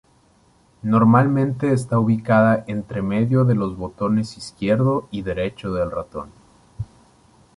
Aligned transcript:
Normalmente 0.81 1.73
está 1.73 1.99
ubicada 1.99 2.63
entre 2.65 3.03
medio 3.03 3.45
de 3.45 3.53
los 3.53 3.77
botones 3.77 4.35
izquierdo 4.35 5.07
y 5.11 5.21
derecho 5.21 5.71
del 5.73 5.91
ratón. 5.91 6.31